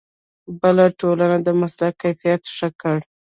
بلې 0.59 0.87
ټولنې 0.99 1.37
د 1.45 1.49
مسلک 1.61 1.93
کیفیت 2.01 2.41
ښه 2.55 2.69
کړ. 2.81 2.97